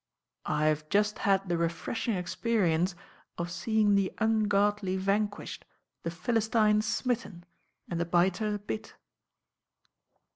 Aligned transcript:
"I 0.47 0.65
have 0.65 0.89
just 0.89 1.19
had 1.29 1.47
the 1.47 1.59
refreshing 1.59 2.15
experience 2.15 2.95
of 3.37 3.51
see 3.51 3.81
ing 3.81 3.93
the 3.93 4.11
ungodly 4.17 4.97
vanquished, 4.97 5.63
the 6.01 6.09
Philistine 6.09 6.81
smitten, 6.81 7.45
and 7.87 7.99
the 7.99 8.05
biter 8.05 8.57
bit." 8.57 8.95